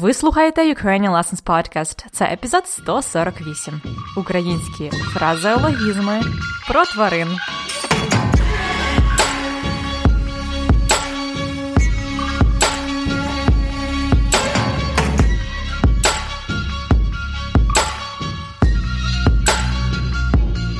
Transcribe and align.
Ви 0.00 0.14
слухаєте 0.14 0.74
Ukrainian 0.74 1.10
Lessons 1.10 1.42
Podcast. 1.42 2.06
Це 2.10 2.24
епізод 2.24 2.66
148. 2.66 3.80
Українські 4.16 4.90
фразеологізми 4.90 6.20
про 6.68 6.84
тварин. 6.84 7.28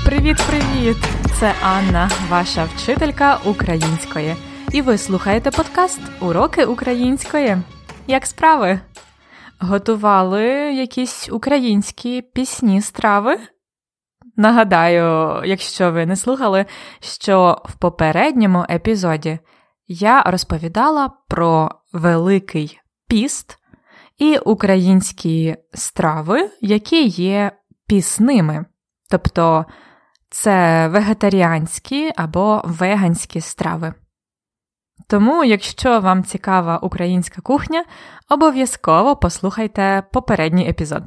Привіт-привіт! 0.05 0.97
Це 1.41 1.55
Анна, 1.63 2.11
ваша 2.29 2.65
вчителька 2.65 3.39
української. 3.45 4.37
І 4.73 4.83
ви 4.83 4.99
слухаєте 4.99 5.51
подкаст 5.51 6.01
Уроки 6.21 6.65
української. 6.65 7.57
Як 8.07 8.27
справи? 8.27 8.81
Готували 9.65 10.45
якісь 10.75 11.29
українські 11.33 12.23
пісні 12.23 12.81
страви? 12.81 13.39
Нагадаю, 14.37 15.41
якщо 15.45 15.93
ви 15.93 16.07
не 16.07 16.17
слухали, 16.17 16.67
що 17.01 17.63
в 17.65 17.75
попередньому 17.75 18.65
епізоді 18.71 19.39
я 19.87 20.23
розповідала 20.23 21.09
про 21.29 21.71
Великий 21.93 22.81
піст 23.09 23.59
і 24.19 24.39
українські 24.39 25.57
страви, 25.75 26.51
які 26.61 27.07
є 27.07 27.53
пісними. 27.87 28.65
Тобто 29.11 29.65
це 30.31 30.89
вегетаріанські 30.89 32.13
або 32.17 32.63
веганські 32.65 33.41
страви. 33.41 33.95
Тому, 35.09 35.45
якщо 35.45 36.01
вам 36.01 36.25
цікава 36.25 36.79
українська 36.79 37.41
кухня, 37.43 37.85
обов'язково 38.29 39.17
послухайте 39.17 40.03
попередній 40.13 40.69
епізод. 40.69 41.03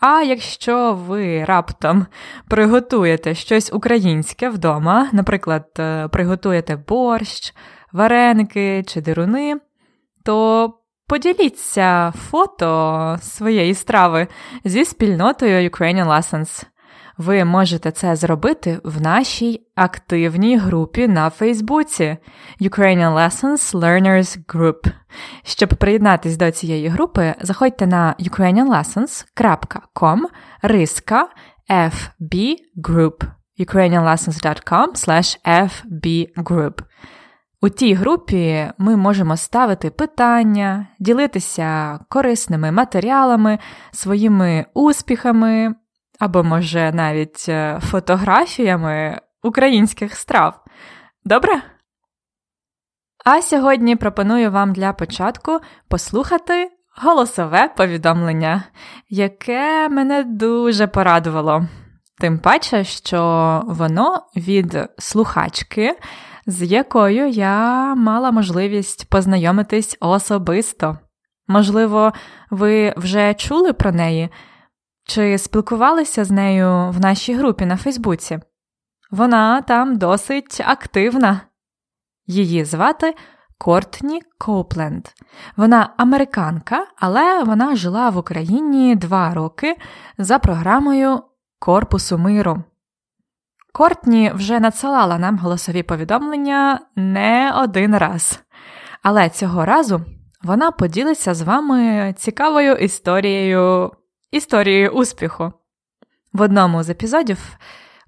А 0.00 0.22
якщо 0.22 0.94
ви 0.94 1.44
раптом 1.44 2.06
приготуєте 2.48 3.34
щось 3.34 3.72
українське 3.72 4.48
вдома, 4.48 5.08
наприклад, 5.12 5.66
е, 5.78 6.08
приготуєте 6.08 6.76
борщ, 6.76 7.54
вареники 7.92 8.84
чи 8.86 9.00
дируни, 9.00 9.56
то 10.24 10.72
поділіться 11.06 12.12
фото 12.16 13.18
своєї 13.22 13.74
страви 13.74 14.26
зі 14.64 14.84
спільнотою 14.84 15.70
Ukrainian 15.70 16.06
Lessons– 16.06 16.64
ви 17.18 17.44
можете 17.44 17.90
це 17.90 18.16
зробити 18.16 18.80
в 18.84 19.00
нашій 19.00 19.66
активній 19.74 20.56
групі 20.56 21.08
на 21.08 21.30
Фейсбуці 21.30 22.16
Ukrainian 22.60 23.14
Lessons 23.14 23.74
Learners 23.74 24.38
Group. 24.46 24.92
Щоб 25.44 25.68
приєднатись 25.68 26.36
до 26.36 26.50
цієї 26.50 26.88
групи, 26.88 27.34
заходьте 27.40 27.86
на 27.86 28.14
ukrainianlessons.com 28.20 30.18
риска 30.62 31.28
FB 31.70 32.56
Group 32.76 33.24
ukrainianlessons.com 33.58 34.86
FB 35.44 36.28
Group. 36.36 36.82
У 37.62 37.68
тій 37.68 37.94
групі 37.94 38.70
ми 38.78 38.96
можемо 38.96 39.36
ставити 39.36 39.90
питання, 39.90 40.86
ділитися 41.00 41.98
корисними 42.08 42.72
матеріалами, 42.72 43.58
своїми 43.92 44.66
успіхами, 44.74 45.74
або, 46.18 46.44
може, 46.44 46.92
навіть 46.92 47.46
е, 47.48 47.80
фотографіями 47.82 49.20
українських 49.42 50.16
страв. 50.16 50.64
Добре? 51.24 51.62
А 53.24 53.42
сьогодні 53.42 53.96
пропоную 53.96 54.50
вам 54.50 54.72
для 54.72 54.92
початку 54.92 55.60
послухати 55.88 56.70
голосове 57.02 57.70
повідомлення, 57.76 58.64
яке 59.08 59.88
мене 59.88 60.24
дуже 60.24 60.86
порадувало. 60.86 61.66
Тим 62.20 62.38
паче, 62.38 62.84
що 62.84 63.62
воно 63.66 64.22
від 64.36 64.78
слухачки, 64.98 65.98
з 66.46 66.62
якою 66.62 67.28
я 67.28 67.94
мала 67.94 68.30
можливість 68.30 69.10
познайомитись 69.10 69.96
особисто. 70.00 70.98
Можливо, 71.48 72.12
ви 72.50 72.94
вже 72.96 73.34
чули 73.34 73.72
про 73.72 73.92
неї, 73.92 74.28
чи 75.08 75.38
спілкувалися 75.38 76.24
з 76.24 76.30
нею 76.30 76.90
в 76.90 77.00
нашій 77.00 77.34
групі 77.34 77.66
на 77.66 77.76
Фейсбуці? 77.76 78.38
Вона 79.10 79.60
там 79.60 79.96
досить 79.96 80.60
активна. 80.64 81.40
Її 82.26 82.64
звати 82.64 83.14
Кортні 83.58 84.22
Копленд. 84.38 85.06
Вона 85.56 85.94
американка, 85.96 86.86
але 86.96 87.44
вона 87.44 87.76
жила 87.76 88.10
в 88.10 88.16
Україні 88.16 88.96
два 88.96 89.34
роки 89.34 89.76
за 90.18 90.38
програмою 90.38 91.22
Корпусу 91.58 92.18
миру. 92.18 92.62
Кортні 93.72 94.32
вже 94.34 94.60
надсилала 94.60 95.18
нам 95.18 95.38
голосові 95.38 95.82
повідомлення 95.82 96.80
не 96.96 97.52
один 97.56 97.96
раз. 97.96 98.42
Але 99.02 99.28
цього 99.28 99.64
разу 99.64 100.00
вона 100.42 100.70
поділиться 100.70 101.34
з 101.34 101.42
вами 101.42 102.14
цікавою 102.18 102.74
історією 102.74 103.92
історією 104.30 104.90
успіху. 104.90 105.52
В 106.32 106.40
одному 106.40 106.82
з 106.82 106.90
епізодів 106.90 107.38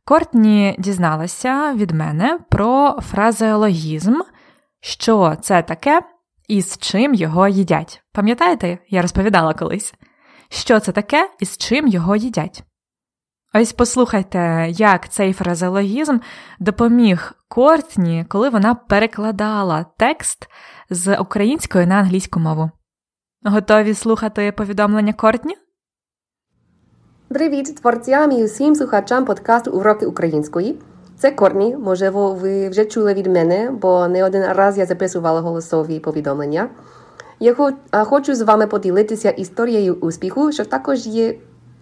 Кортні 0.04 0.76
дізналася 0.78 1.75
від 1.75 1.91
мене 1.91 2.38
про 2.50 2.98
фразеологізм, 3.10 4.20
що 4.80 5.36
це 5.41 5.62
таке 5.62 6.03
і 6.48 6.62
з 6.62 6.78
чим 6.78 7.14
його 7.14 7.48
їдять. 7.48 8.03
Пам'ятаєте, 8.12 8.78
я 8.88 9.03
розповідала 9.03 9.54
колись, 9.54 9.94
що 10.48 10.80
це 10.80 10.92
таке 10.92 11.30
і 11.41 11.44
з 11.44 11.56
чим 11.56 11.88
його 11.88 12.16
їдять. 12.16 12.64
Ось 13.54 13.72
послухайте, 13.72 14.66
як 14.70 15.09
цей 15.09 15.32
фразеологізм 15.32 16.19
допоміг 16.59 17.32
Кортні, 17.48 18.25
коли 18.28 18.48
вона 18.48 18.75
перекладала 18.75 19.86
текст 19.97 20.48
з 20.91 21.16
української 21.16 21.86
на 21.86 21.94
англійську 21.94 22.41
мову. 22.41 22.70
Готові 23.44 23.94
слухати 23.94 24.53
повідомлення 24.53 25.12
Кортні? 25.12 25.56
Привіт 27.34 27.76
творцям 27.80 28.32
і 28.32 28.44
усім 28.44 28.74
слухачам 28.74 29.24
подкасту 29.24 29.70
Уроки 29.70 30.06
української. 30.06 30.78
Це 31.18 31.30
Корні. 31.30 31.76
Можливо, 31.76 32.32
ви 32.32 32.68
вже 32.68 32.84
чули 32.84 33.14
від 33.14 33.26
мене, 33.26 33.70
бо 33.70 34.08
не 34.08 34.24
один 34.24 34.44
раз 34.44 34.78
я 34.78 34.86
записувала 34.86 35.41
голосові 35.41 36.00
повідомлення. 36.00 36.68
Я 37.41 37.54
хочу 38.04 38.34
з 38.34 38.41
вами 38.41 38.66
поділитися 38.66 39.30
історією 39.30 39.94
успіху, 39.94 40.52
що 40.52 40.64
також 40.64 41.06
є 41.06 41.34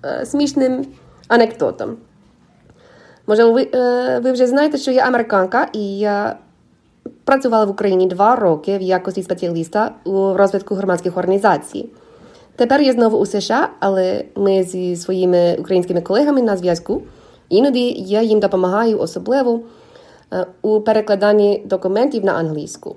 е, 0.05 0.27
смішним 0.27 0.87
анекдотом. 1.29 1.97
Можливо, 3.27 3.53
ви, 3.53 3.69
е, 3.75 4.19
ви 4.19 4.33
вже 4.33 4.47
знаєте, 4.47 4.79
що 4.79 4.91
я 4.91 5.07
американка, 5.07 5.69
і 5.73 5.99
я 5.99 6.37
працювала 7.25 7.65
в 7.65 7.71
Україні 7.71 8.07
два 8.07 8.37
роки 8.37 8.79
в 8.79 8.83
якості 8.83 9.23
спеціаліста 9.23 9.93
у 10.05 10.35
розвитку 10.35 10.75
громадських 10.75 11.17
організацій. 11.17 11.89
Тепер 12.59 12.83
я 12.83 12.93
знову 12.93 13.19
у 13.19 13.27
США, 13.27 13.69
але 13.81 14.25
ми 14.35 14.63
зі 14.63 14.97
своїми 14.97 15.57
українськими 15.61 16.01
колегами 16.01 16.43
на 16.43 16.57
зв'язку. 16.57 17.03
Іноді 17.49 17.91
я 17.91 18.23
їм 18.23 18.41
допомагаю 18.41 19.01
особливо 19.01 19.61
у 20.63 20.81
перекладанні 20.81 21.63
документів 21.67 22.25
на 22.25 22.33
англійську. 22.33 22.97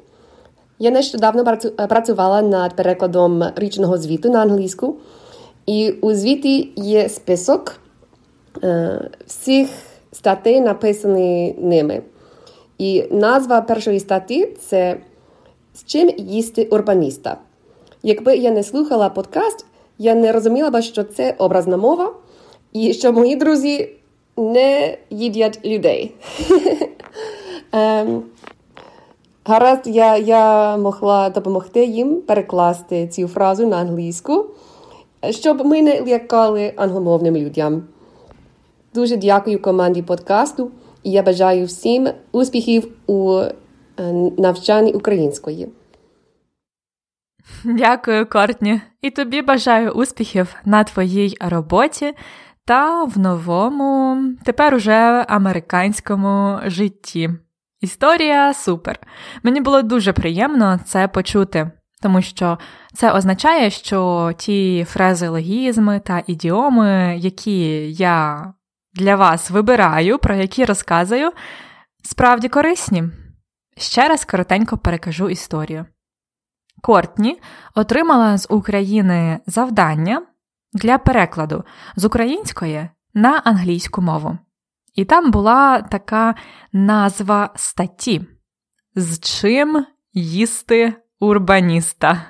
Я 0.80 0.92
нещодавно 0.92 1.58
працювала 1.90 2.42
над 2.42 2.76
перекладом 2.76 3.44
річного 3.56 3.98
звіту 3.98 4.30
на 4.30 4.42
англійську, 4.42 4.96
і 5.66 5.92
у 5.92 6.14
звіті 6.14 6.72
є 6.76 7.10
список 7.10 7.80
всіх 9.26 9.70
статей, 10.12 10.62
написаних 10.62 11.56
ними. 11.58 12.02
І 12.78 13.04
назва 13.12 13.62
першої 13.62 14.00
статті 14.00 14.46
це 14.60 14.98
з 15.74 15.84
чим 15.86 16.12
їсти 16.18 16.64
урбаніста. 16.64 17.38
Якби 18.04 18.36
я 18.38 18.52
не 18.52 18.64
слухала 18.64 19.10
подкаст, 19.10 19.66
я 19.98 20.16
не 20.16 20.32
розуміла 20.32 20.70
б, 20.70 20.82
що 20.82 21.04
це 21.04 21.36
образна 21.38 21.78
мова, 21.78 22.14
і 22.74 22.94
що 22.94 23.14
мої 23.14 23.36
друзі 23.36 23.90
не 24.38 24.98
їдять 25.10 25.66
людей. 25.66 26.16
ем, 27.72 28.24
гаразд, 29.46 29.82
я, 29.86 30.18
я 30.18 30.78
могла 30.78 31.30
допомогти 31.30 31.86
їм 31.86 32.22
перекласти 32.22 33.08
цю 33.08 33.28
фразу 33.28 33.68
на 33.68 33.78
англійську, 33.78 34.46
щоб 35.30 35.66
ми 35.66 35.82
не 35.82 36.02
лякали 36.02 36.74
англомовним 36.76 37.36
людям. 37.36 37.84
Дуже 38.94 39.18
дякую 39.18 39.62
команді 39.62 40.02
подкасту, 40.02 40.72
і 41.04 41.12
я 41.12 41.24
бажаю 41.24 41.66
всім 41.66 42.10
успіхів 42.32 42.92
у 43.08 43.40
е, 43.40 43.52
навчанні 44.38 44.94
української. 44.94 45.68
Дякую, 47.64 48.26
Кортні, 48.26 48.82
і 49.02 49.10
тобі 49.10 49.42
бажаю 49.42 49.92
успіхів 49.92 50.56
на 50.66 50.84
твоїй 50.84 51.38
роботі 51.42 52.14
та 52.66 53.04
в 53.04 53.20
новому, 53.20 54.18
тепер 54.44 54.76
уже 54.76 55.26
американському 55.28 56.60
житті. 56.66 57.30
Історія 57.82 58.54
супер. 58.54 59.00
Мені 59.44 59.62
було 59.62 59.82
дуже 59.82 60.14
приємно 60.14 60.80
це 60.86 61.08
почути. 61.08 61.72
тому 62.02 62.22
що 62.22 62.58
це 62.94 63.12
означає, 63.12 63.70
що 63.70 64.32
ті 64.38 64.84
фразеологізми 64.84 66.00
та 66.00 66.24
ідіоми, 66.28 67.18
які 67.18 67.92
я 67.92 68.54
для 68.94 69.16
вас 69.16 69.52
вибираю, 69.52 70.18
про 70.18 70.36
які 70.36 70.66
розказую, 70.66 71.32
справді 72.04 72.50
корисні. 72.50 73.04
Ще 73.78 74.08
раз 74.08 74.26
коротенько 74.26 74.78
перекажу 74.78 75.30
історію. 75.30 75.86
Кортні 76.82 77.42
отримала 77.76 78.38
з 78.38 78.48
України 78.50 79.40
завдання 79.48 80.22
для 80.74 80.98
перекладу 80.98 81.64
з 81.96 82.06
української 82.06 82.90
на 83.14 83.30
англійську 83.30 84.02
мову. 84.02 84.38
І 84.96 85.06
там 85.06 85.32
була 85.32 85.82
така 85.82 86.36
назва 86.74 87.50
статті: 87.56 88.22
З 88.96 89.20
чим 89.20 89.86
їсти 90.14 90.94
урбаніста? 91.20 92.26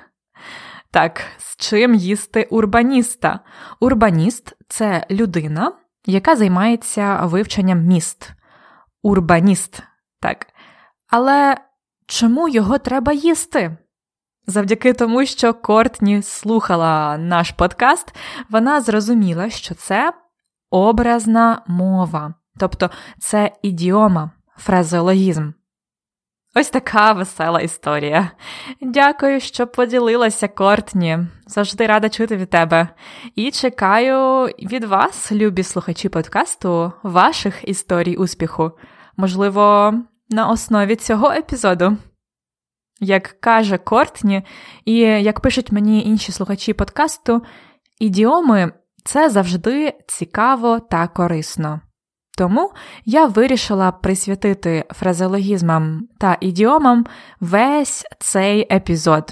Так, 0.90 1.22
з 1.38 1.56
чим 1.56 1.94
їсти 1.94 2.48
урбаніста? 2.50 3.40
Урбаніст 3.80 4.56
це 4.68 5.06
людина, 5.10 5.72
яка 6.06 6.36
займається 6.36 7.26
вивченням 7.26 7.78
міст. 7.78 8.32
Урбаніст. 9.02 9.82
Так. 10.20 10.46
Але 11.10 11.56
чому 12.06 12.48
його 12.48 12.78
треба 12.78 13.12
їсти? 13.12 13.76
Завдяки 14.46 14.92
тому, 14.92 15.26
що 15.26 15.54
Кортні 15.54 16.22
слухала 16.22 17.18
наш 17.18 17.50
подкаст, 17.50 18.14
вона 18.50 18.80
зрозуміла, 18.80 19.50
що 19.50 19.74
це 19.74 20.12
образна 20.70 21.62
мова, 21.66 22.34
тобто 22.58 22.90
це 23.18 23.50
ідіома, 23.62 24.30
фразеологізм. 24.58 25.50
Ось 26.54 26.70
така 26.70 27.12
весела 27.12 27.60
історія. 27.60 28.30
Дякую, 28.80 29.40
що 29.40 29.66
поділилася, 29.66 30.48
Кортні. 30.48 31.18
Завжди 31.46 31.86
рада 31.86 32.08
чути 32.08 32.36
від 32.36 32.50
тебе. 32.50 32.88
І 33.34 33.50
чекаю 33.50 34.44
від 34.46 34.84
вас, 34.84 35.32
любі 35.32 35.62
слухачі 35.62 36.08
подкасту, 36.08 36.92
ваших 37.02 37.68
історій 37.68 38.16
успіху. 38.16 38.72
Можливо, 39.16 39.94
на 40.30 40.48
основі 40.48 40.96
цього 40.96 41.30
епізоду. 41.30 41.96
Як 43.04 43.36
каже 43.40 43.78
Кортні, 43.78 44.42
і 44.84 44.94
як 44.98 45.40
пишуть 45.40 45.72
мені 45.72 46.04
інші 46.06 46.32
слухачі 46.32 46.72
подкасту, 46.72 47.42
ідіоми 47.98 48.72
це 49.04 49.30
завжди 49.30 49.94
цікаво 50.06 50.80
та 50.80 51.08
корисно. 51.08 51.80
Тому 52.38 52.72
я 53.04 53.26
вирішила 53.26 53.92
присвятити 53.92 54.84
фразеологізмам 54.90 56.08
та 56.18 56.36
ідіомам 56.40 57.06
весь 57.40 58.04
цей 58.18 58.74
епізод. 58.74 59.30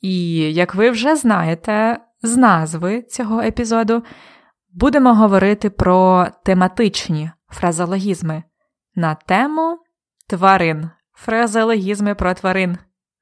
І, 0.00 0.36
як 0.52 0.74
ви 0.74 0.90
вже 0.90 1.16
знаєте, 1.16 1.98
з 2.22 2.36
назви 2.36 3.02
цього 3.02 3.40
епізоду 3.40 4.02
будемо 4.72 5.14
говорити 5.14 5.70
про 5.70 6.26
тематичні 6.44 7.30
фразеологізми 7.48 8.42
на 8.94 9.14
тему 9.14 9.78
тварин. 10.28 10.90
Фразеологізми 11.12 12.14
про 12.14 12.34
тварин. 12.34 12.78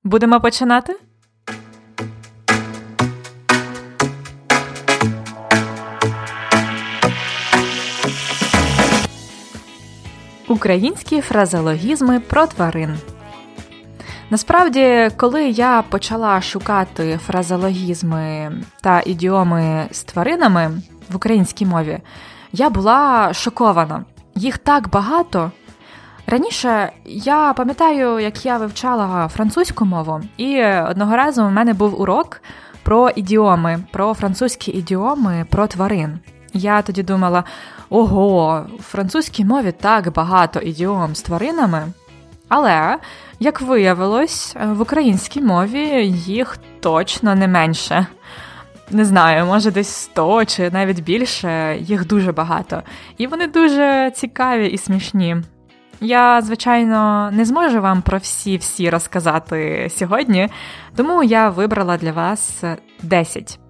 Будемо 0.07 0.41
починати? 0.41 0.97
Українські 10.49 11.21
фразеологізми 11.21 12.21
про 12.21 12.47
тварин. 12.47 12.99
Насправді, 14.31 15.11
коли 15.17 15.49
я 15.49 15.83
почала 15.83 16.41
шукати 16.41 17.19
фразеологізми 17.27 18.53
та 18.83 19.03
ідіоми 19.07 19.87
з 19.91 20.03
тваринами 20.03 20.83
в 21.11 21.17
українській 21.17 21.67
мові, 21.67 21.99
я 22.53 22.71
була 22.71 23.31
шокована. 23.35 24.05
Їх 24.35 24.59
так 24.59 24.91
багато. 24.91 25.53
Раніше 26.29 26.93
я 27.05 27.53
пам'ятаю, 27.53 28.19
як 28.19 28.47
я 28.47 28.59
вивчала 28.59 29.29
французьку 29.29 29.85
мову, 29.85 30.21
і 30.37 30.65
одного 30.65 31.17
разу 31.17 31.45
у 31.45 31.51
мене 31.51 31.73
був 31.73 32.01
урок 32.01 32.43
про 32.83 33.11
ідіоми, 33.11 33.79
про 33.93 34.15
французькі 34.15 34.73
ідіоми 34.73 35.47
про 35.51 35.67
тварин. 35.67 36.19
Я 36.53 36.83
тоді 36.83 37.03
думала: 37.03 37.45
ого, 37.91 38.67
в 38.79 38.83
французькій 38.83 39.45
мові 39.45 39.73
так 39.73 40.13
багато 40.13 40.61
ідіом 40.61 41.15
з 41.15 41.23
тваринами. 41.23 41.83
Але, 42.49 42.99
як 43.41 43.61
виявилось, 43.61 44.57
в 44.65 44.81
українській 44.81 45.41
мові 45.41 46.07
їх 46.09 46.59
точно 46.81 47.35
не 47.35 47.49
менше. 47.49 48.07
Не 48.91 49.05
знаю, 49.05 49.47
може 49.47 49.71
десь 49.71 49.89
100 49.89 50.45
чи 50.45 50.71
навіть 50.71 51.01
більше, 51.01 51.77
їх 51.81 52.07
дуже 52.07 52.33
багато. 52.33 52.83
І 53.19 53.27
вони 53.27 53.47
дуже 53.47 54.13
цікаві 54.15 54.67
і 54.67 54.79
смішні. 54.79 55.37
Я, 56.01 56.43
звичайно, 56.43 57.31
не 57.33 57.45
зможу 57.45 57.81
вам 57.81 58.03
про 58.03 58.19
всі-всі 58.19 58.91
розказати 58.91 59.89
сьогодні, 59.91 60.49
тому 60.97 61.23
я 61.23 61.49
вибрала 61.49 61.97
для 61.97 62.13
вас 62.13 62.65
10. 63.03 63.66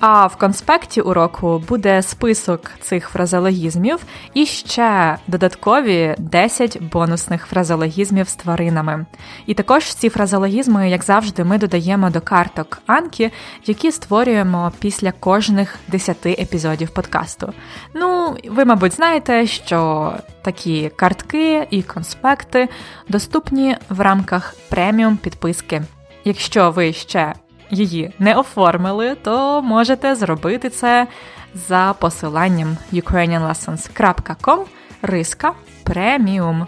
А 0.00 0.26
в 0.26 0.36
конспекті 0.36 1.00
уроку 1.00 1.62
буде 1.68 2.02
список 2.02 2.70
цих 2.80 3.08
фразеологізмів 3.08 3.98
і 4.34 4.46
ще 4.46 5.18
додаткові 5.26 6.14
10 6.18 6.82
бонусних 6.82 7.46
фразеологізмів 7.46 8.28
з 8.28 8.34
тваринами. 8.34 9.06
І 9.46 9.54
також 9.54 9.94
ці 9.94 10.08
фразеологізми, 10.08 10.90
як 10.90 11.04
завжди, 11.04 11.44
ми 11.44 11.58
додаємо 11.58 12.10
до 12.10 12.20
карток 12.20 12.78
Анкі, 12.86 13.30
які 13.66 13.92
створюємо 13.92 14.72
після 14.78 15.12
кожних 15.12 15.78
10 15.88 16.26
епізодів 16.26 16.90
подкасту. 16.90 17.52
Ну, 17.94 18.36
ви, 18.48 18.64
мабуть, 18.64 18.92
знаєте, 18.92 19.46
що 19.46 20.12
такі 20.42 20.90
картки 20.96 21.66
і 21.70 21.82
конспекти 21.82 22.68
доступні 23.08 23.76
в 23.88 24.00
рамках 24.00 24.54
преміум 24.68 25.16
підписки. 25.16 25.82
Якщо 26.24 26.70
ви 26.70 26.92
ще 26.92 27.34
її 27.70 28.12
не 28.18 28.34
оформили, 28.34 29.14
то 29.14 29.62
можете 29.62 30.14
зробити 30.14 30.70
це 30.70 31.06
за 31.54 31.94
посиланням 32.00 32.76
ukrainianlessons.com 32.92 34.64
риска 35.02 35.52
преміум. 35.84 36.66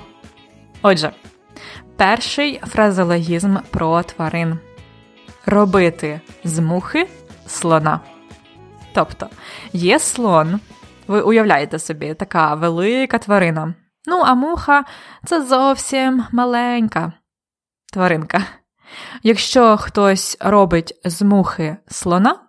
Отже, 0.83 1.11
перший 1.97 2.61
фразеологізм 2.67 3.57
про 3.71 4.03
тварин 4.03 4.59
робити 5.47 6.21
з 6.45 6.59
мухи 6.59 7.09
слона. 7.47 8.01
Тобто, 8.95 9.27
є 9.73 9.99
слон, 9.99 10.61
ви 11.09 11.21
уявляєте 11.21 11.79
собі, 11.79 12.15
така 12.15 12.55
велика 12.55 13.19
тварина. 13.19 13.75
Ну, 14.07 14.23
а 14.25 14.35
муха 14.35 14.85
це 15.25 15.43
зовсім 15.43 16.25
маленька 16.33 17.13
тваринка. 17.93 18.45
Якщо 19.23 19.77
хтось 19.77 20.37
робить 20.41 21.01
з 21.05 21.23
мухи 21.23 21.77
слона, 21.89 22.41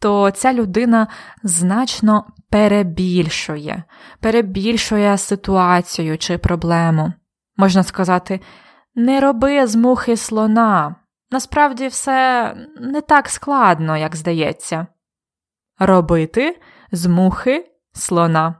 то 0.00 0.30
ця 0.30 0.52
людина 0.52 1.06
значно 1.42 2.26
перебільшує, 2.50 3.84
перебільшує 4.20 5.18
ситуацію 5.18 6.18
чи 6.18 6.38
проблему. 6.38 7.12
Можна 7.56 7.82
сказати, 7.82 8.40
не 8.94 9.20
роби 9.20 9.66
з 9.66 9.76
мухи 9.76 10.16
слона. 10.16 10.96
Насправді 11.30 11.88
все 11.88 12.54
не 12.80 13.00
так 13.00 13.28
складно, 13.28 13.96
як 13.96 14.16
здається. 14.16 14.86
Робити 15.78 16.60
з 16.92 17.06
мухи 17.06 17.72
слона. 17.92 18.54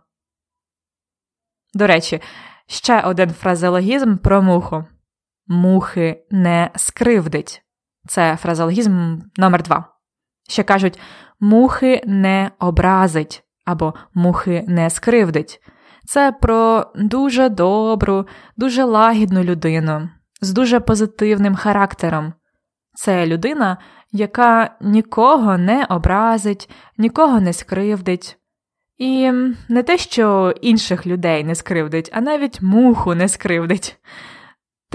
До 1.75 1.87
речі, 1.87 2.21
ще 2.67 3.01
один 3.01 3.31
фразеологізм 3.31 4.17
про 4.17 4.43
муху 4.43 4.85
мухи 5.49 6.25
не 6.31 6.71
скривдить. 6.77 7.63
Це 8.09 8.37
фразеологізм 8.37 9.19
номер 9.37 9.63
два. 9.63 9.85
Ще 10.49 10.63
кажуть, 10.63 11.01
мухи 11.41 12.03
не 12.07 12.51
образить 12.59 13.43
або 13.65 13.95
мухи 14.15 14.65
не 14.69 14.91
скривдить. 14.91 15.61
Це 16.07 16.33
про 16.33 16.87
дуже 16.95 17.49
добру, 17.49 18.27
дуже 18.57 18.85
лагідну 18.85 19.43
людину 19.43 20.09
з 20.41 20.53
дуже 20.53 20.81
позитивним 20.81 21.55
характером. 21.55 22.33
Це 22.95 23.27
людина, 23.27 23.77
яка 24.13 24.77
нікого 24.81 25.59
не 25.59 25.85
образить, 25.85 26.71
нікого 26.99 27.41
не 27.41 27.53
скривдить. 27.53 28.39
І 28.99 29.33
не 29.69 29.83
те, 29.83 29.99
що 29.99 30.55
інших 30.61 31.07
людей 31.07 31.45
не 31.45 31.55
скривдить, 31.55 32.11
а 32.13 32.21
навіть 32.21 32.63
муху 32.63 33.15
не 33.15 33.29
скривдить. 33.29 33.99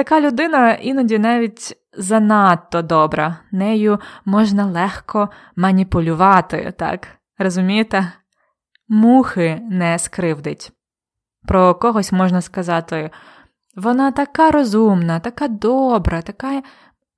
Така 0.01 0.21
людина 0.21 0.73
іноді 0.73 1.19
навіть 1.19 1.77
занадто 1.97 2.81
добра, 2.81 3.37
нею 3.51 3.99
можна 4.25 4.65
легко 4.65 5.29
маніпулювати, 5.55 6.73
так, 6.77 7.07
розумієте? 7.37 8.11
Мухи 8.87 9.61
не 9.69 9.99
скривдить. 9.99 10.71
Про 11.47 11.75
когось 11.75 12.11
можна 12.11 12.41
сказати, 12.41 13.11
вона 13.75 14.11
така 14.11 14.51
розумна, 14.51 15.19
така 15.19 15.47
добра, 15.47 16.21
така 16.21 16.63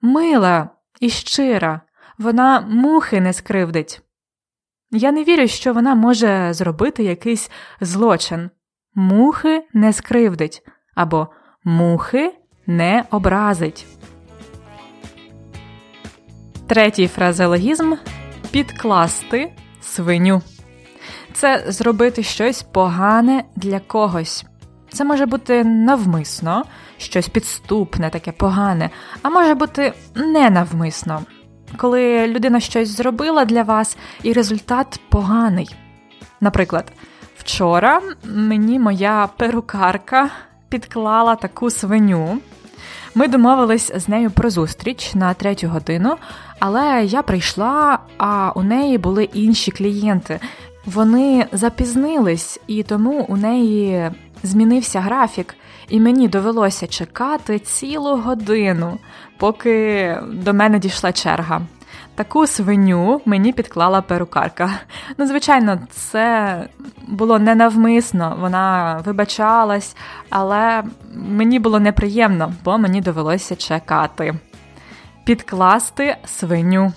мила 0.02 0.70
і 1.00 1.10
щира, 1.10 1.82
вона 2.18 2.62
мухи 2.62 3.22
не 3.22 3.34
скривдить. 3.34 4.02
Я 4.92 5.12
не 5.12 5.24
вірю, 5.24 5.48
що 5.48 5.74
вона 5.74 5.96
може 5.96 6.54
зробити 6.54 7.04
якийсь 7.04 7.52
злочин. 7.82 8.50
Мухи 8.96 9.68
не 9.74 9.94
скривдить 9.94 10.68
або 10.96 11.28
мухи 11.64 12.34
не 12.68 13.04
образить. 13.12 13.86
Третій 16.68 17.08
фразеологізм 17.08 17.94
підкласти 18.52 19.52
свиню. 19.82 20.42
Це 21.34 21.64
зробити 21.68 22.24
щось 22.24 22.64
погане 22.64 23.44
для 23.56 23.80
когось. 23.80 24.46
Це 24.90 25.06
може 25.06 25.26
бути 25.26 25.64
навмисно, 25.64 26.66
щось 26.98 27.30
підступне, 27.30 28.10
таке 28.10 28.32
погане, 28.32 28.90
а 29.22 29.30
може 29.30 29.56
бути 29.56 29.94
ненавмисно, 30.16 31.22
коли 31.78 32.28
людина 32.28 32.60
щось 32.60 32.90
зробила 32.90 33.46
для 33.46 33.64
вас 33.64 33.98
і 34.24 34.34
результат 34.34 35.00
поганий. 35.10 35.76
Наприклад, 36.42 36.92
вчора 37.38 38.02
мені 38.24 38.80
моя 38.80 39.30
перукарка 39.38 40.30
підклала 40.74 41.36
таку 41.36 41.70
свиню. 41.70 42.38
Ми 43.16 43.28
домовились 43.28 43.92
з 43.96 44.08
нею 44.08 44.32
про 44.32 44.50
зустріч 44.50 45.14
на 45.14 45.34
третю 45.34 45.68
годину, 45.68 46.16
але 46.60 47.06
я 47.06 47.22
прийшла, 47.22 48.00
а 48.18 48.52
у 48.56 48.64
неї 48.64 48.98
були 48.98 49.24
інші 49.24 49.72
клієнти. 49.72 50.40
Вони 50.86 51.46
запізнились, 51.52 52.60
і 52.68 52.84
тому 52.84 53.26
у 53.30 53.38
неї 53.38 54.12
змінився 54.44 55.02
графік, 55.02 55.56
і 55.90 56.00
мені 56.00 56.28
довелося 56.28 56.88
чекати 56.88 57.60
цілу 57.60 58.18
годину, 58.18 58.98
поки 59.38 60.18
до 60.32 60.54
мене 60.54 60.80
дійшла 60.80 61.12
черга. 61.12 61.62
Таку 62.16 62.48
свиню 62.48 63.22
мені 63.26 63.54
підклала 63.54 64.02
перукарка. 64.02 64.70
Ну, 65.18 65.28
звичайно, 65.28 65.80
це 65.90 66.68
було 67.08 67.40
ненавмисно, 67.40 68.38
вона 68.40 68.98
вибачалась, 69.06 69.96
але 70.30 70.84
мені 71.14 71.60
було 71.60 71.80
неприємно, 71.80 72.54
бо 72.64 72.78
мені 72.78 73.02
довелося 73.02 73.56
чекати. 73.56 74.34
Підкласти 75.26 76.18
свиню. 76.26 76.94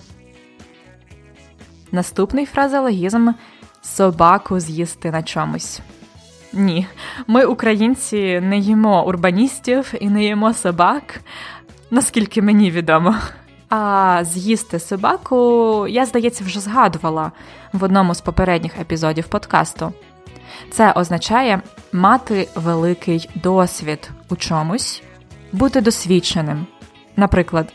Наступний 1.91 2.45
фразеологізм 2.45 3.29
собаку 3.81 4.59
з'їсти 4.59 5.11
на 5.11 5.23
чомусь. 5.23 5.79
Ні, 6.53 6.87
ми, 7.27 7.45
українці, 7.45 8.39
не 8.39 8.57
їмо 8.57 9.07
урбаністів 9.07 9.93
і 9.99 10.09
не 10.09 10.23
їмо 10.23 10.53
собак, 10.53 11.19
наскільки 11.91 12.41
мені 12.41 12.71
відомо. 12.71 13.15
А 13.69 14.21
з'їсти 14.23 14.79
собаку, 14.79 15.87
я, 15.89 16.05
здається, 16.05 16.43
вже 16.43 16.59
згадувала 16.59 17.31
в 17.73 17.83
одному 17.83 18.15
з 18.15 18.21
попередніх 18.21 18.79
епізодів 18.79 19.27
подкасту. 19.27 19.93
Це 20.71 20.91
означає 20.91 21.61
мати 21.93 22.47
великий 22.55 23.29
досвід 23.35 24.09
у 24.29 24.35
чомусь, 24.35 25.03
бути 25.51 25.81
досвідченим. 25.81 26.65
Наприклад, 27.15 27.73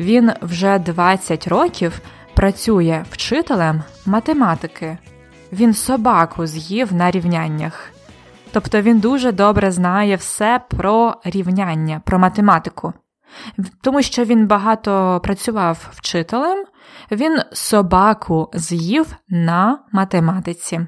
він 0.00 0.32
вже 0.42 0.78
20 0.78 1.48
років 1.48 2.00
працює 2.34 3.04
вчителем 3.10 3.82
математики, 4.06 4.98
він 5.52 5.74
собаку 5.74 6.46
з'їв 6.46 6.92
на 6.92 7.10
рівняннях. 7.10 7.90
Тобто 8.52 8.80
він 8.80 8.98
дуже 8.98 9.32
добре 9.32 9.70
знає 9.70 10.16
все 10.16 10.60
про 10.68 11.14
рівняння, 11.24 12.00
про 12.04 12.18
математику. 12.18 12.92
Тому 13.82 14.02
що 14.02 14.24
він 14.24 14.46
багато 14.46 15.20
працював 15.24 15.88
вчителем, 15.92 16.64
він 17.10 17.40
собаку 17.52 18.50
з'їв 18.54 19.16
на 19.28 19.78
математиці. 19.92 20.86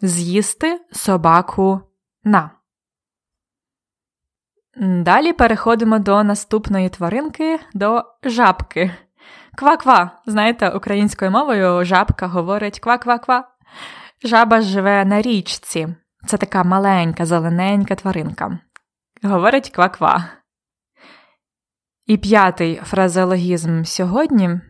З'їсти 0.00 0.80
собаку 0.92 1.80
на. 2.24 2.50
Далі 4.80 5.32
переходимо 5.32 5.98
до 5.98 6.24
наступної 6.24 6.88
тваринки, 6.88 7.60
до 7.74 8.04
жабки. 8.24 8.90
Ква-ква. 9.58 10.10
Знаєте, 10.26 10.70
українською 10.70 11.30
мовою 11.30 11.84
жабка 11.84 12.26
говорить 12.26 12.80
ква-ква-ква. 12.80 13.42
Жаба 14.24 14.60
живе 14.60 15.04
на 15.04 15.22
річці. 15.22 15.88
Це 16.26 16.36
така 16.36 16.64
маленька, 16.64 17.26
зелененька 17.26 17.94
тваринка. 17.94 18.58
Говорить 19.22 19.72
ква-ква. 19.76 20.24
І 22.06 22.16
п'ятий 22.16 22.80
фразеологізм 22.84 23.84
сьогодні 23.84 24.60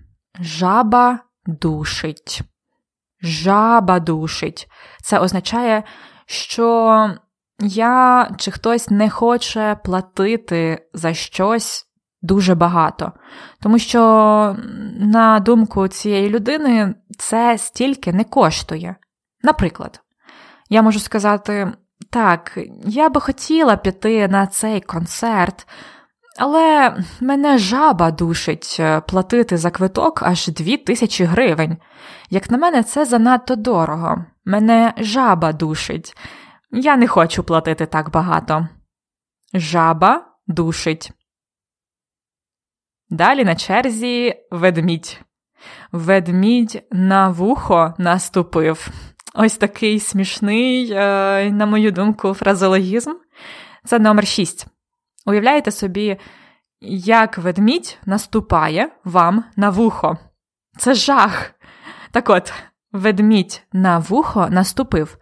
жаба 0.40 1.18
душить. 1.46 2.40
Жаба 3.22 4.00
душить. 4.00 4.68
Це 5.02 5.18
означає, 5.18 5.82
що 6.26 7.10
я 7.60 8.30
чи 8.38 8.50
хтось 8.50 8.90
не 8.90 9.10
хоче 9.10 9.76
платити 9.84 10.88
за 10.94 11.14
щось 11.14 11.86
дуже 12.22 12.54
багато. 12.54 13.12
Тому 13.60 13.78
що, 13.78 14.00
на 15.00 15.40
думку 15.40 15.88
цієї 15.88 16.28
людини, 16.28 16.94
це 17.18 17.58
стільки 17.58 18.12
не 18.12 18.24
коштує. 18.24 18.96
Наприклад, 19.42 20.00
я 20.68 20.82
можу 20.82 20.98
сказати: 20.98 21.72
так, 22.10 22.58
я 22.84 23.08
би 23.08 23.20
хотіла 23.20 23.76
піти 23.76 24.28
на 24.28 24.46
цей 24.46 24.80
концерт. 24.80 25.66
Але 26.38 26.96
мене 27.20 27.58
жаба 27.58 28.10
душить 28.10 28.76
е, 28.80 29.00
платити 29.00 29.56
за 29.56 29.70
квиток 29.70 30.22
аж 30.22 30.48
дві 30.48 30.76
тисячі 30.76 31.24
гривень. 31.24 31.76
Як 32.30 32.50
на 32.50 32.58
мене, 32.58 32.82
це 32.82 33.04
занадто 33.04 33.56
дорого. 33.56 34.24
Мене 34.44 34.94
жаба 34.98 35.52
душить. 35.52 36.16
Я 36.70 36.96
не 36.96 37.08
хочу 37.08 37.44
платити 37.44 37.86
так 37.86 38.10
багато. 38.10 38.68
Жаба 39.54 40.24
душить. 40.46 41.12
Далі 43.10 43.44
на 43.44 43.56
черзі 43.56 44.34
ведмідь. 44.50 45.20
Ведмідь 45.92 46.82
на 46.90 47.28
вухо 47.28 47.94
наступив. 47.98 48.88
Ось 49.34 49.56
такий 49.56 50.00
смішний, 50.00 50.92
е, 50.92 51.50
на 51.50 51.66
мою 51.66 51.92
думку, 51.92 52.34
фразологізм. 52.34 53.12
Це 53.84 53.98
номер 53.98 54.26
6. 54.26 54.71
Уявляєте 55.26 55.70
собі, 55.70 56.16
як 56.80 57.38
ведмідь 57.38 57.98
наступає 58.06 58.88
вам 59.04 59.44
на 59.56 59.70
вухо. 59.70 60.18
Це 60.78 60.94
жах. 60.94 61.50
Так 62.10 62.30
от, 62.30 62.52
ведмідь 62.92 63.62
на 63.72 63.98
вухо 63.98 64.48
наступив. 64.50 65.18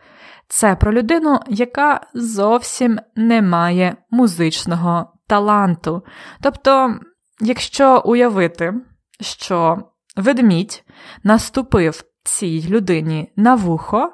Це 0.49 0.77
про 0.77 0.93
людину, 0.93 1.41
яка 1.49 2.01
зовсім 2.15 2.99
не 3.17 3.43
має 3.43 3.97
музичного 4.11 5.13
таланту. 5.27 6.03
Тобто, 6.41 6.95
якщо 7.41 8.03
уявити, 8.05 8.75
що 9.21 9.79
ведмідь 10.17 10.85
наступив 11.25 12.05
цій 12.25 12.69
людині 12.69 13.33
на 13.37 13.55
вухо, 13.55 14.13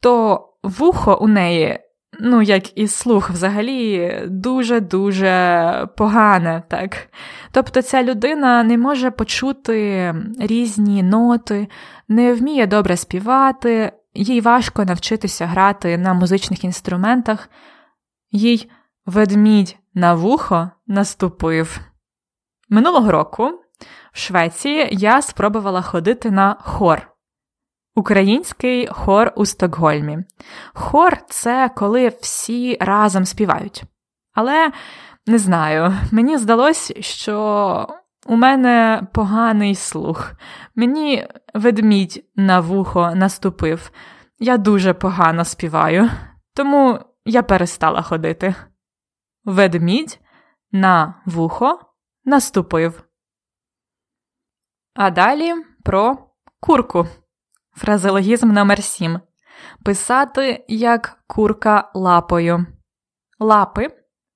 то 0.00 0.44
вухо 0.62 1.18
у 1.20 1.28
неї 1.28 1.80
ну, 2.20 2.42
як 2.42 2.78
і 2.78 2.88
слух 2.88 3.30
взагалі, 3.30 4.12
дуже-дуже 4.26 5.88
погане, 5.96 6.62
так. 6.68 7.08
Тобто 7.52 7.82
ця 7.82 8.02
людина 8.02 8.62
не 8.62 8.78
може 8.78 9.10
почути 9.10 10.14
різні 10.40 11.02
ноти, 11.02 11.68
не 12.08 12.34
вміє 12.34 12.66
добре 12.66 12.96
співати, 12.96 13.92
їй 14.14 14.40
важко 14.40 14.84
навчитися 14.84 15.46
грати 15.46 15.98
на 15.98 16.14
музичних 16.14 16.64
інструментах, 16.64 17.50
їй 18.30 18.70
ведмідь 19.06 19.76
на 19.94 20.14
вухо 20.14 20.70
наступив. 20.86 21.80
Минулого 22.68 23.12
року 23.12 23.50
в 24.12 24.18
Швеції 24.18 24.88
я 24.90 25.22
спробувала 25.22 25.82
ходити 25.82 26.30
на 26.30 26.56
хор. 26.60 27.17
Український 27.98 28.86
хор 28.86 29.32
у 29.36 29.46
Стокгольмі. 29.46 30.18
Хор 30.74 31.18
це 31.28 31.70
коли 31.76 32.08
всі 32.08 32.76
разом 32.80 33.24
співають. 33.24 33.84
Але 34.34 34.72
не 35.26 35.38
знаю, 35.38 35.94
мені 36.12 36.38
здалось, 36.38 36.92
що 37.00 37.88
у 38.26 38.36
мене 38.36 39.06
поганий 39.12 39.74
слух. 39.74 40.32
Мені 40.74 41.28
ведмідь 41.54 42.24
на 42.36 42.60
вухо 42.60 43.12
наступив. 43.14 43.90
Я 44.38 44.56
дуже 44.56 44.94
погано 44.94 45.44
співаю, 45.44 46.10
тому 46.54 46.98
я 47.24 47.42
перестала 47.42 48.02
ходити. 48.02 48.54
Ведмідь 49.44 50.20
на 50.72 51.14
вухо 51.26 51.80
наступив. 52.24 53.02
А 54.94 55.10
далі 55.10 55.54
про 55.84 56.18
курку. 56.60 57.06
Фразеологізм 57.78 58.52
номер 58.52 58.82
7 58.82 59.20
Писати 59.84 60.64
як 60.68 61.18
курка 61.26 61.90
лапою. 61.94 62.66
Лапи 63.40 63.88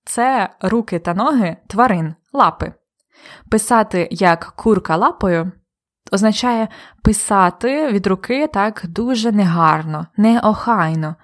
це 0.05 0.51
руки 0.61 0.99
та 0.99 1.15
ноги 1.15 1.57
тварин 1.67 2.15
лапи. 2.33 2.73
Писати 3.51 4.09
як 4.11 4.53
курка 4.57 4.97
лапою 4.97 5.53
означає 6.13 6.69
писати 7.03 7.93
від 7.93 8.07
руки 8.07 8.47
так 8.47 8.83
дуже 8.89 9.33
негарно, 9.33 10.07
неохайно. 10.17 11.17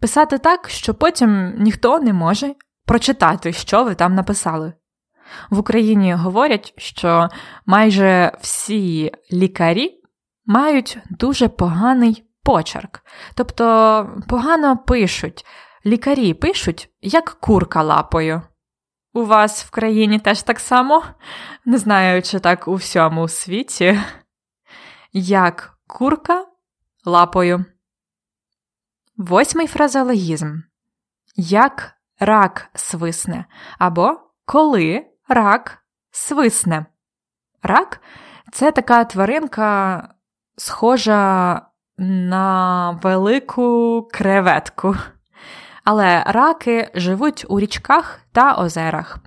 Писати 0.00 0.38
так, 0.38 0.68
що 0.68 0.94
потім 0.94 1.54
ніхто 1.58 2.00
не 2.00 2.12
може 2.12 2.54
прочитати, 2.86 3.52
що 3.52 3.84
ви 3.84 3.94
там 3.94 4.14
написали. 4.14 4.72
В 5.50 5.58
Україні 5.58 6.14
говорять, 6.14 6.74
що 6.76 7.28
майже 7.66 8.32
всі 8.40 9.12
лікарі 9.32 9.97
мають 10.48 10.98
дуже 11.10 11.48
поганий 11.48 12.24
почерк, 12.42 13.04
тобто 13.34 13.64
погано 14.28 14.76
пишуть. 14.76 15.46
Лікарі 15.86 16.34
пишуть, 16.34 16.90
як 17.02 17.36
курка 17.40 17.82
лапою. 17.82 18.42
У 19.12 19.24
вас 19.24 19.64
в 19.64 19.70
країні 19.70 20.18
теж 20.18 20.42
так 20.42 20.60
само? 20.60 21.04
Не 21.64 21.78
знаю, 21.78 22.22
чи 22.22 22.38
так 22.38 22.68
у 22.68 22.74
всьому 22.74 23.28
світі. 23.28 24.00
Як 25.12 25.78
курка 25.86 26.46
лапою. 27.04 27.64
Восьмий 29.16 29.66
фразеологізм. 29.66 30.54
Як 31.36 31.92
рак 32.20 32.68
свисне. 32.74 33.44
Або 33.78 34.20
коли 34.44 35.06
рак 35.28 35.78
свисне. 36.10 36.86
Рак 37.62 38.00
це 38.52 38.72
така 38.72 39.04
тваринка, 39.04 40.08
схожа 40.58 41.62
на 41.98 42.90
велику 43.02 44.08
креветку. 44.12 44.96
Але 45.84 46.22
раки 46.26 46.90
живуть 46.94 47.46
у 47.48 47.60
річках 47.60 48.20
та 48.32 48.54
озерах. 48.54 49.18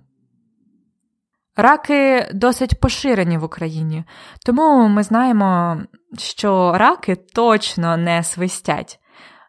Раки 1.55 2.29
досить 2.33 2.79
поширені 2.79 3.37
в 3.37 3.43
Україні, 3.43 4.03
тому 4.45 4.87
ми 4.87 5.03
знаємо, 5.03 5.81
що 6.17 6.73
раки 6.77 7.15
точно 7.15 7.97
не 7.97 8.23
свистять. 8.23 8.99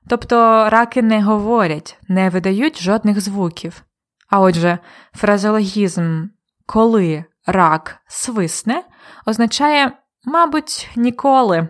Тобто 0.09 0.69
раки 0.71 1.03
не 1.03 1.23
говорять, 1.23 1.99
не 2.09 2.31
видають 2.31 2.83
жодних 2.83 3.21
звуків. 3.21 3.85
А 4.29 4.41
отже, 4.41 4.79
фразеологізм 5.15 6.27
коли 6.67 7.25
рак 7.47 7.97
свисне 8.07 8.83
означає, 9.27 9.93
мабуть, 10.25 10.91
ніколи, 10.97 11.69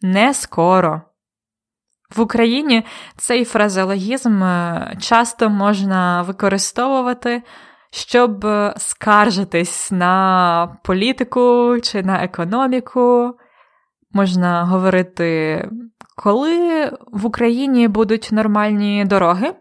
не 0.00 0.34
скоро. 0.34 1.02
В 2.16 2.20
Україні 2.20 2.84
цей 3.16 3.44
фразеологізм 3.44 4.42
е, 4.42 4.96
часто 5.00 5.50
можна 5.50 6.22
використовувати, 6.22 7.42
щоб 7.90 8.46
скаржитись 8.76 9.90
на 9.90 10.76
політику 10.84 11.76
чи 11.82 12.02
на 12.02 12.24
економіку. 12.24 13.34
Можна 14.12 14.64
говорити, 14.64 15.68
коли 16.16 16.86
в 17.12 17.26
Україні 17.26 17.88
будуть 17.88 18.28
нормальні 18.32 19.04
дороги, 19.04 19.54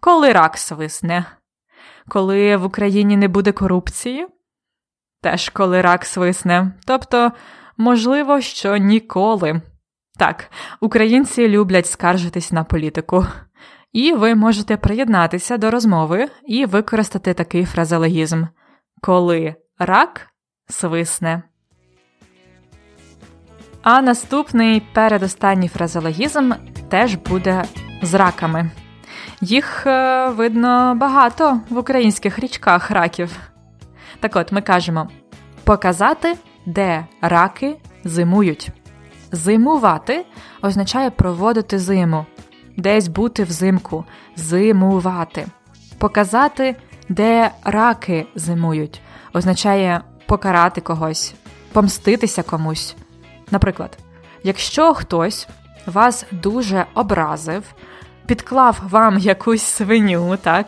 коли 0.00 0.32
рак 0.32 0.58
свисне, 0.58 1.24
коли 2.08 2.56
в 2.56 2.64
Україні 2.64 3.16
не 3.16 3.28
буде 3.28 3.52
корупції, 3.52 4.26
теж 5.22 5.48
коли 5.48 5.80
рак 5.80 6.04
свисне. 6.04 6.72
Тобто, 6.86 7.32
можливо, 7.76 8.40
що 8.40 8.76
ніколи. 8.76 9.60
Так, 10.18 10.50
українці 10.80 11.48
люблять 11.48 11.86
скаржитись 11.86 12.52
на 12.52 12.64
політику. 12.64 13.26
І 13.92 14.12
ви 14.12 14.34
можете 14.34 14.76
приєднатися 14.76 15.56
до 15.56 15.70
розмови 15.70 16.28
і 16.46 16.66
використати 16.66 17.34
такий 17.34 17.64
фразеологізм, 17.64 18.44
коли 19.00 19.54
рак 19.78 20.26
свисне. 20.68 21.42
А 23.82 24.02
наступний 24.02 24.82
передостанній 24.94 25.68
фразеологізм 25.68 26.52
теж 26.88 27.14
буде 27.14 27.64
з 28.02 28.14
раками. 28.14 28.70
Їх 29.40 29.86
е, 29.86 30.28
видно 30.28 30.94
багато 30.94 31.60
в 31.70 31.78
українських 31.78 32.38
річках 32.38 32.90
раків. 32.90 33.49
Так 34.20 34.36
от 34.36 34.52
ми 34.52 34.60
кажемо 34.60 35.08
показати, 35.64 36.36
де 36.66 37.06
раки 37.20 37.76
зимують. 38.04 38.70
Зимувати 39.32 40.24
означає 40.62 41.10
проводити 41.10 41.78
зиму, 41.78 42.26
десь 42.76 43.08
бути 43.08 43.44
взимку, 43.44 44.04
зимувати. 44.36 45.46
Показати, 45.98 46.76
де 47.08 47.50
раки 47.64 48.26
зимують, 48.34 49.00
означає 49.32 50.00
покарати 50.26 50.80
когось, 50.80 51.34
помститися 51.72 52.42
комусь. 52.42 52.96
Наприклад, 53.50 53.98
якщо 54.42 54.94
хтось 54.94 55.48
вас 55.86 56.26
дуже 56.32 56.86
образив, 56.94 57.64
підклав 58.26 58.82
вам 58.90 59.18
якусь 59.18 59.62
свиню, 59.62 60.36
так, 60.36 60.66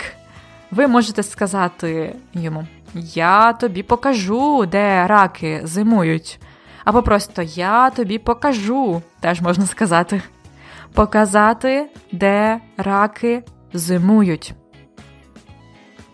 ви 0.70 0.86
можете 0.86 1.22
сказати 1.22 2.14
йому: 2.32 2.66
Я 2.94 3.52
тобі 3.52 3.82
покажу, 3.82 4.66
де 4.66 5.06
раки 5.06 5.60
зимують. 5.64 6.40
Або 6.84 7.02
просто 7.02 7.42
я 7.42 7.90
тобі 7.90 8.18
покажу, 8.18 9.02
теж 9.20 9.40
можна 9.40 9.66
сказати. 9.66 10.22
Показати, 10.94 11.90
де 12.12 12.60
раки 12.76 13.44
зимують. 13.72 14.54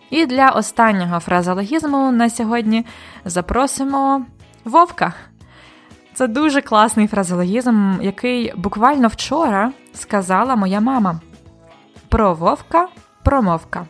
І 0.09 0.25
для 0.25 0.49
останнього 0.49 1.19
фразологізму 1.19 2.11
на 2.11 2.29
сьогодні 2.29 2.85
запросимо 3.25 4.25
вовка. 4.65 5.13
Це 6.13 6.27
дуже 6.27 6.61
класний 6.61 7.07
фразологізм, 7.07 8.01
який 8.01 8.53
буквально 8.55 9.07
вчора 9.07 9.71
сказала 9.93 10.55
моя 10.55 10.79
мама. 10.79 11.19
Про 12.09 12.33
вовка 12.33 12.87
промовка. 13.23 13.85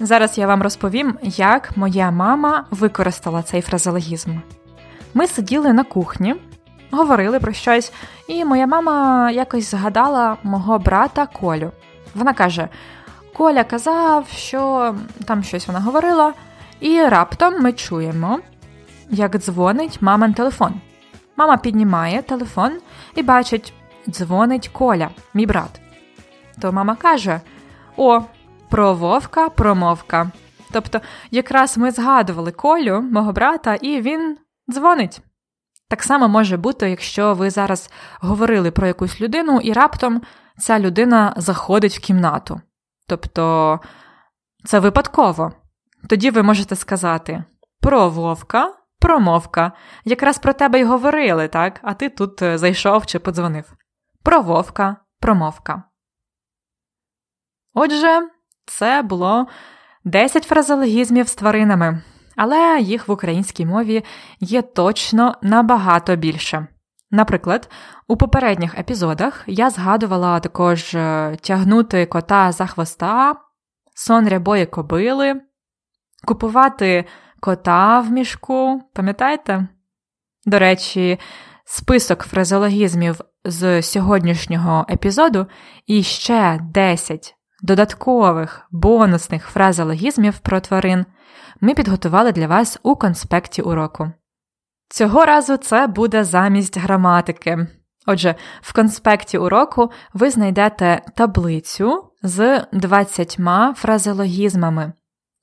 Зараз 0.00 0.38
я 0.38 0.46
вам 0.46 0.62
розповім, 0.62 1.18
як 1.22 1.76
моя 1.76 2.10
мама 2.10 2.64
використала 2.70 3.42
цей 3.42 3.60
фразологізм. 3.60 4.30
Ми 5.14 5.26
сиділи 5.26 5.72
на 5.72 5.84
кухні, 5.84 6.34
говорили 6.90 7.40
про 7.40 7.52
щось, 7.52 7.92
і 8.28 8.44
моя 8.44 8.66
мама 8.66 9.30
якось 9.30 9.70
згадала 9.70 10.36
мого 10.42 10.78
брата 10.78 11.26
Колю. 11.26 11.70
Вона 12.14 12.32
каже: 12.32 12.68
Коля 13.36 13.64
казав, 13.64 14.28
що 14.28 14.94
там 15.26 15.42
щось 15.42 15.66
вона 15.66 15.80
говорила, 15.80 16.32
і 16.80 17.00
раптом 17.00 17.62
ми 17.62 17.72
чуємо, 17.72 18.40
як 19.10 19.36
дзвонить 19.36 20.02
мамин 20.02 20.34
телефон. 20.34 20.74
Мама 21.36 21.56
піднімає 21.56 22.22
телефон 22.22 22.72
і 23.14 23.22
бачить, 23.22 23.72
дзвонить 24.08 24.68
Коля, 24.68 25.08
мій 25.34 25.46
брат. 25.46 25.80
То 26.60 26.72
мама 26.72 26.96
каже: 26.96 27.40
О, 27.96 28.22
про 28.70 28.94
вовка 28.94 29.48
промовка. 29.48 30.30
Тобто, 30.72 31.00
якраз 31.30 31.78
ми 31.78 31.90
згадували 31.90 32.52
Колю, 32.52 33.00
мого 33.00 33.32
брата, 33.32 33.74
і 33.74 34.00
він 34.00 34.38
дзвонить. 34.70 35.20
Так 35.88 36.02
само 36.02 36.28
може 36.28 36.56
бути, 36.56 36.90
якщо 36.90 37.34
ви 37.34 37.50
зараз 37.50 37.90
говорили 38.20 38.70
про 38.70 38.86
якусь 38.86 39.20
людину, 39.20 39.60
і 39.60 39.72
раптом 39.72 40.22
ця 40.58 40.78
людина 40.78 41.34
заходить 41.36 41.96
в 41.96 42.00
кімнату. 42.00 42.60
Тобто 43.06 43.80
це 44.64 44.78
випадково. 44.78 45.52
Тоді 46.08 46.30
ви 46.30 46.42
можете 46.42 46.76
сказати 46.76 47.44
про 47.80 48.08
вовка, 48.08 48.74
промовка. 49.00 49.72
Якраз 50.04 50.38
про 50.38 50.52
тебе 50.52 50.80
й 50.80 50.84
говорили, 50.84 51.48
так? 51.48 51.80
А 51.82 51.94
ти 51.94 52.08
тут 52.08 52.42
е, 52.42 52.58
зайшов 52.58 53.06
чи 53.06 53.18
подзвонив. 53.18 53.72
Про 54.22 54.40
вовка, 54.40 54.96
промовка. 55.20 55.82
Отже, 57.74 58.28
це 58.66 59.02
було 59.02 59.46
10 60.04 60.44
фразологізмів 60.44 61.28
з 61.28 61.34
тваринами, 61.34 62.02
але 62.36 62.80
їх 62.80 63.08
в 63.08 63.12
українській 63.12 63.66
мові 63.66 64.04
є 64.40 64.62
точно 64.62 65.34
набагато 65.42 66.16
більше. 66.16 66.66
Наприклад, 67.10 67.70
у 68.08 68.16
попередніх 68.16 68.78
епізодах 68.78 69.44
я 69.46 69.70
згадувала 69.70 70.40
також 70.40 70.94
е, 70.94 71.36
тягнути 71.40 72.06
кота 72.06 72.52
за 72.52 72.66
хвоста, 72.66 73.34
сон 73.94 74.28
рябої 74.28 74.66
кобили, 74.66 75.40
купувати 76.24 77.04
кота 77.40 78.00
в 78.00 78.10
мішку, 78.10 78.82
пам'ятаєте? 78.94 79.68
До 80.46 80.58
речі, 80.58 81.18
список 81.64 82.22
фразеологізмів 82.22 83.20
з 83.44 83.82
сьогоднішнього 83.82 84.86
епізоду 84.90 85.46
і 85.86 86.02
ще 86.02 86.60
10 86.62 87.35
додаткових 87.62 88.66
бонусних 88.70 89.46
фразеологізмів 89.46 90.38
про 90.38 90.60
тварин 90.60 91.06
ми 91.60 91.74
підготували 91.74 92.32
для 92.32 92.46
вас 92.46 92.78
у 92.82 92.96
конспекті 92.96 93.62
уроку. 93.62 94.12
Цього 94.88 95.24
разу 95.24 95.56
це 95.56 95.86
буде 95.86 96.24
замість 96.24 96.78
граматики. 96.78 97.66
Отже, 98.06 98.34
в 98.60 98.74
конспекті 98.74 99.38
уроку 99.38 99.90
ви 100.14 100.30
знайдете 100.30 101.02
таблицю 101.14 102.04
з 102.22 102.66
20 102.72 103.38
фразеологізмами. 103.76 104.92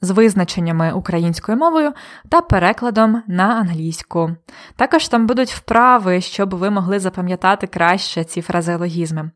з 0.01 0.11
визначеннями 0.11 0.93
українською 0.93 1.57
мовою 1.57 1.93
та 2.29 2.41
перекладом 2.41 3.23
на 3.27 3.43
англійську. 3.43 4.31
Також 4.75 5.07
там 5.07 5.27
будуть 5.27 5.51
вправи, 5.51 6.21
щоб 6.21 6.55
ви 6.55 6.69
могли 6.69 6.99
запам'ятати 6.99 7.67
краще 7.67 8.23
ці 8.23 8.41
фразеологізми. 8.41 9.31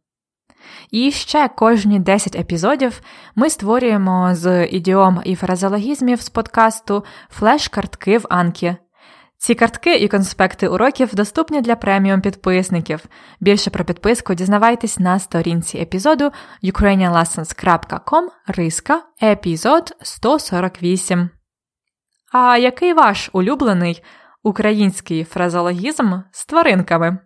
І 0.92 1.12
ще 1.12 1.48
кожні 1.48 2.00
10 2.00 2.36
епізодів 2.36 3.02
ми 3.36 3.50
створюємо 3.50 4.36
з 4.36 4.66
ідіом 4.66 5.22
і 5.26 5.36
фразеологізмів 5.36 6.22
з 6.22 6.30
подкасту 6.30 7.04
флеш-картки 7.30 8.18
в 8.18 8.26
Анкі. 8.30 8.76
Ці 9.40 9.56
картки 9.56 9.96
і 9.96 10.08
конспекти 10.08 10.68
уроків 10.68 11.16
доступні 11.16 11.62
для 11.62 11.76
преміум 11.76 12.22
підписників. 12.22 13.06
Більше 13.40 13.70
про 13.70 13.86
підписку 13.86 14.34
дізнавайтесь 14.34 15.00
на 15.00 15.20
сторінці 15.20 15.78
епізоду 15.78 16.32
ukrainianlessons.com 16.64 18.28
риска 18.48 19.02
епізод 19.24 19.94
148. 20.02 21.30
А 22.34 22.58
який 22.58 22.94
ваш 22.94 23.30
улюблений 23.34 24.04
український 24.44 25.24
фразологізм 25.24 26.14
з 26.32 26.46
тваринками? 26.46 27.18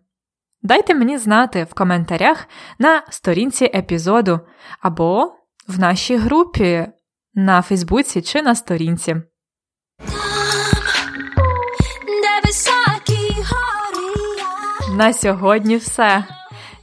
Дайте 0.64 0.96
мені 0.96 1.18
знати 1.18 1.68
в 1.72 1.74
коментарях 1.74 2.48
на 2.80 3.04
сторінці 3.10 3.66
епізоду 3.66 4.40
або 4.82 5.34
в 5.68 5.80
нашій 5.80 6.18
групі 6.18 6.88
на 7.34 7.62
Фейсбуці 7.62 8.22
чи 8.22 8.42
на 8.42 8.56
сторінці. 8.56 9.16
На 14.96 15.14
сьогодні 15.14 15.78
все. 15.78 16.24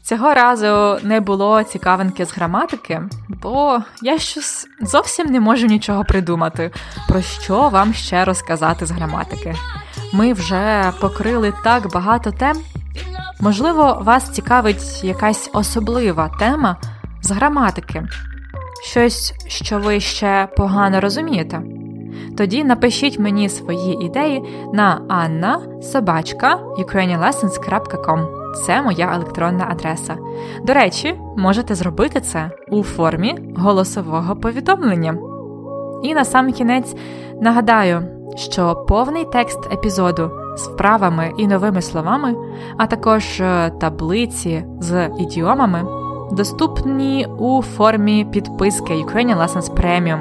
Цього 0.02 0.34
разу 0.34 0.98
не 1.06 1.20
було 1.20 1.62
цікавинки 1.62 2.24
з 2.24 2.32
граматики, 2.32 3.02
бо 3.28 3.82
я 4.02 4.18
щось 4.18 4.66
зовсім 4.80 5.26
не 5.26 5.40
можу 5.40 5.66
нічого 5.66 6.04
придумати, 6.04 6.70
про 7.08 7.22
що 7.22 7.68
вам 7.68 7.94
ще 7.94 8.24
розказати 8.24 8.86
з 8.86 8.90
граматики. 8.90 9.54
Ми 10.12 10.32
вже 10.32 10.92
покрили 11.00 11.52
так 11.64 11.92
багато 11.92 12.32
тем. 12.32 12.56
Можливо, 13.40 13.98
вас 14.04 14.30
цікавить 14.30 15.04
якась 15.04 15.50
особлива 15.52 16.30
тема 16.38 16.76
з 17.22 17.30
граматики, 17.30 18.06
щось, 18.82 19.34
що 19.46 19.78
ви 19.78 20.00
ще 20.00 20.48
погано 20.56 21.00
розумієте. 21.00 21.62
Тоді 22.36 22.64
напишіть 22.64 23.18
мені 23.18 23.48
свої 23.48 24.04
ідеї 24.04 24.42
на 24.72 25.00
anna 25.08 25.82
собачка 25.82 26.58
Це 28.66 28.82
моя 28.82 29.12
електронна 29.14 29.68
адреса. 29.70 30.16
До 30.64 30.74
речі, 30.74 31.14
можете 31.36 31.74
зробити 31.74 32.20
це 32.20 32.50
у 32.70 32.82
формі 32.82 33.38
голосового 33.56 34.36
повідомлення. 34.36 35.18
І 36.02 36.14
на 36.14 36.24
сам 36.24 36.52
кінець 36.52 36.94
нагадаю, 37.40 38.02
що 38.36 38.84
повний 38.88 39.24
текст 39.24 39.72
епізоду 39.72 40.30
з 40.58 40.68
вправами 40.68 41.32
і 41.38 41.46
новими 41.46 41.82
словами, 41.82 42.34
а 42.76 42.86
також 42.86 43.40
е, 43.40 43.70
таблиці 43.80 44.64
з 44.80 45.10
ідіомами 45.18 45.84
доступні 46.32 47.26
у 47.38 47.62
формі 47.62 48.26
підписки 48.32 48.92
Ukrainian 48.92 49.38
Lessons 49.38 49.74
Premium. 49.74 50.20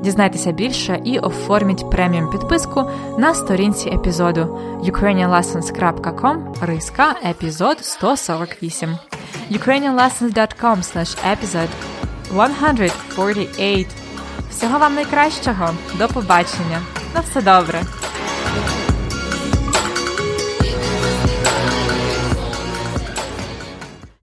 Дізнайтеся 0.00 0.52
більше 0.52 1.00
і 1.04 1.18
оформіть 1.18 1.90
преміум 1.90 2.30
підписку 2.30 2.90
на 3.18 3.34
сторінці 3.34 3.88
епізоду 3.88 4.58
ukrainianlessons.com 4.82 6.66
риска 6.66 7.14
епізод 7.30 7.76
148 7.80 8.98
ukrainianlessons.com 9.50 10.76
slash 10.76 11.16
episode 11.32 11.68
148 12.30 13.88
Всього 14.50 14.78
вам 14.78 14.94
найкращого. 14.94 15.70
До 15.98 16.08
побачення. 16.08 16.82
На 17.14 17.20
все 17.20 17.42
добре. 17.42 18.03